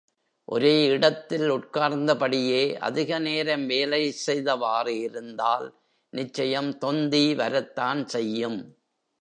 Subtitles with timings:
[0.45, 5.67] ஒரே இடத்தில் உட்கார்ந்தபடியே, அதிக நேரம் வேலை செய்தவாறு இருந்தால்,
[6.13, 8.59] நிச்சயம் தொந்தி வரத்தான் செய்யும்.